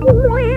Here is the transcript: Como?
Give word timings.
Como? 0.00 0.47